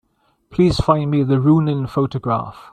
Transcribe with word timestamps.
Please 0.49 0.77
find 0.79 1.11
me 1.11 1.21
the 1.21 1.39
Rounin 1.39 1.85
photograph. 1.85 2.57